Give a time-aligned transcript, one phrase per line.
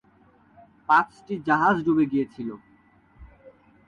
[0.89, 2.49] পাঁচটি জাহাজ ডুবে গিয়েছিল।